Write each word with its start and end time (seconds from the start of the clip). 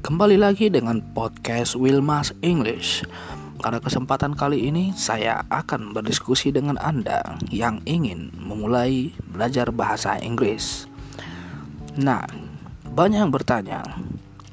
Kembali 0.00 0.40
lagi 0.40 0.72
dengan 0.72 1.04
podcast 1.12 1.76
Wilmas 1.76 2.32
English. 2.40 3.04
Pada 3.60 3.84
kesempatan 3.84 4.32
kali 4.32 4.72
ini 4.72 4.96
saya 4.96 5.44
akan 5.52 5.92
berdiskusi 5.92 6.48
dengan 6.48 6.80
Anda 6.80 7.36
yang 7.52 7.84
ingin 7.84 8.32
memulai 8.32 9.12
belajar 9.28 9.68
bahasa 9.68 10.16
Inggris. 10.24 10.88
Nah, 12.00 12.24
banyak 12.96 13.28
yang 13.28 13.28
bertanya, 13.28 13.84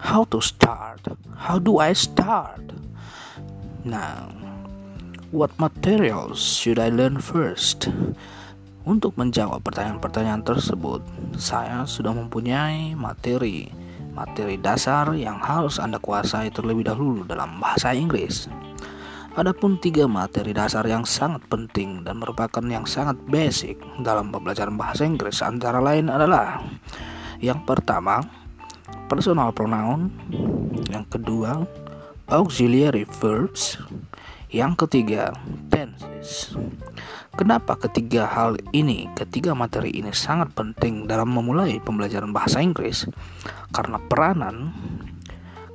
how 0.04 0.28
to 0.36 0.44
start? 0.44 1.08
How 1.40 1.64
do 1.64 1.80
I 1.80 1.96
start? 1.96 2.76
Nah, 3.88 4.28
what 5.32 5.56
materials 5.56 6.44
should 6.44 6.76
I 6.76 6.92
learn 6.92 7.24
first? 7.24 7.88
Untuk 8.84 9.16
menjawab 9.16 9.64
pertanyaan-pertanyaan 9.64 10.44
tersebut, 10.44 11.00
saya 11.40 11.88
sudah 11.88 12.12
mempunyai 12.12 13.00
materi 13.00 13.87
materi 14.18 14.58
dasar 14.58 15.14
yang 15.14 15.38
harus 15.38 15.78
Anda 15.78 16.02
kuasai 16.02 16.50
terlebih 16.50 16.90
dahulu 16.90 17.22
dalam 17.30 17.62
bahasa 17.62 17.94
Inggris. 17.94 18.50
Adapun 19.38 19.78
tiga 19.78 20.10
materi 20.10 20.50
dasar 20.50 20.82
yang 20.90 21.06
sangat 21.06 21.46
penting 21.46 22.02
dan 22.02 22.18
merupakan 22.18 22.66
yang 22.66 22.90
sangat 22.90 23.14
basic 23.30 23.78
dalam 24.02 24.34
pembelajaran 24.34 24.74
bahasa 24.74 25.06
Inggris 25.06 25.46
antara 25.46 25.78
lain 25.78 26.10
adalah 26.10 26.66
yang 27.38 27.62
pertama 27.62 28.26
personal 29.06 29.54
pronoun, 29.54 30.10
yang 30.90 31.06
kedua 31.06 31.70
auxiliary 32.34 33.06
verbs, 33.22 33.78
yang 34.48 34.80
ketiga 34.80 35.36
tenses. 35.68 36.56
Kenapa 37.38 37.78
ketiga 37.78 38.26
hal 38.26 38.58
ini, 38.74 39.06
ketiga 39.14 39.54
materi 39.54 39.94
ini 39.94 40.10
sangat 40.10 40.56
penting 40.58 41.06
dalam 41.06 41.30
memulai 41.30 41.78
pembelajaran 41.84 42.34
bahasa 42.34 42.64
Inggris? 42.64 43.06
Karena 43.70 44.02
peranan 44.02 44.74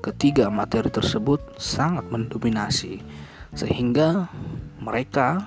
ketiga 0.03 0.51
materi 0.51 0.91
tersebut 0.91 1.39
sangat 1.61 2.03
mendominasi 2.11 2.98
sehingga 3.55 4.27
mereka 4.83 5.47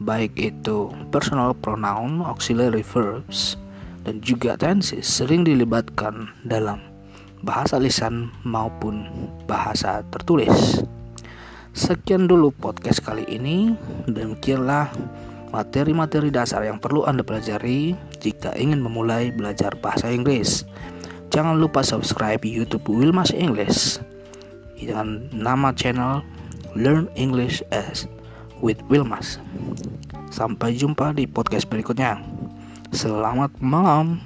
baik 0.00 0.38
itu 0.38 0.88
personal 1.10 1.52
pronoun, 1.58 2.22
auxiliary 2.24 2.86
verbs, 2.86 3.58
dan 4.06 4.22
juga 4.22 4.54
tenses 4.56 5.04
sering 5.04 5.42
dilibatkan 5.44 6.30
dalam 6.46 6.80
bahasa 7.42 7.76
lisan 7.76 8.30
maupun 8.46 9.04
bahasa 9.44 10.00
tertulis. 10.08 10.80
Sekian 11.78 12.26
dulu 12.26 12.50
podcast 12.50 12.98
kali 13.06 13.22
ini. 13.30 13.70
Demikianlah 14.10 14.90
materi-materi 15.54 16.26
dasar 16.26 16.66
yang 16.66 16.82
perlu 16.82 17.06
Anda 17.06 17.22
pelajari 17.22 17.94
jika 18.18 18.50
ingin 18.58 18.82
memulai 18.82 19.30
belajar 19.30 19.78
bahasa 19.78 20.10
Inggris. 20.10 20.66
Jangan 21.30 21.54
lupa 21.54 21.86
subscribe 21.86 22.42
YouTube 22.42 22.82
Wilmas 22.90 23.30
English 23.30 24.02
dengan 24.74 25.30
nama 25.30 25.70
channel 25.70 26.26
Learn 26.74 27.06
English 27.14 27.62
as 27.70 28.10
with 28.58 28.82
Wilmas. 28.90 29.38
Sampai 30.34 30.74
jumpa 30.74 31.14
di 31.14 31.30
podcast 31.30 31.70
berikutnya. 31.70 32.18
Selamat 32.90 33.54
malam. 33.62 34.18